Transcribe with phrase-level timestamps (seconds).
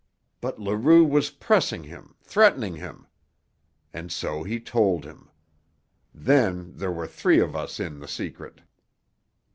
[0.41, 3.05] But Leroux was pressing him, threatening him.
[3.93, 5.29] And so he told him.
[6.11, 8.61] Then there were three of us in the secret.